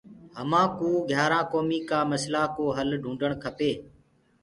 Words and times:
همآ 0.37 0.63
ڪو 0.77 0.89
گھيآرآ 1.09 1.41
ڪومي 1.51 1.79
ڪآ 1.89 1.99
مسلآ 2.11 2.43
ڪو 2.55 2.65
هل 2.77 2.89
ڍونڊڻ 3.03 3.31
کپي۔ 3.43 3.71